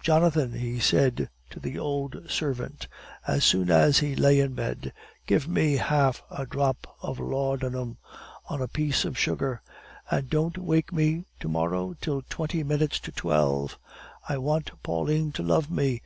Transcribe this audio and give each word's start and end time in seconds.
"Jonathan," 0.00 0.52
he 0.52 0.80
said 0.80 1.30
to 1.48 1.60
the 1.60 1.78
old 1.78 2.28
servant, 2.28 2.88
as 3.24 3.44
soon 3.44 3.70
as 3.70 4.00
he 4.00 4.16
lay 4.16 4.40
in 4.40 4.52
bed, 4.52 4.92
"give 5.26 5.46
me 5.46 5.76
half 5.76 6.24
a 6.28 6.44
drop 6.44 6.88
of 7.02 7.20
laudanum 7.20 7.96
on 8.50 8.60
a 8.60 8.66
piece 8.66 9.04
of 9.04 9.16
sugar, 9.16 9.62
and 10.10 10.28
don't 10.28 10.58
wake 10.58 10.92
me 10.92 11.24
to 11.38 11.46
morrow 11.46 11.94
till 12.00 12.20
twenty 12.28 12.64
minutes 12.64 12.98
to 12.98 13.12
twelve." 13.12 13.78
"I 14.28 14.38
want 14.38 14.72
Pauline 14.82 15.30
to 15.34 15.44
love 15.44 15.70
me!" 15.70 16.02